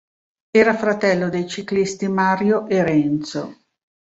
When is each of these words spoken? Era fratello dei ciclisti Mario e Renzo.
Era 0.49 0.73
fratello 0.75 1.29
dei 1.29 1.47
ciclisti 1.47 2.07
Mario 2.07 2.65
e 2.65 2.81
Renzo. 2.83 3.55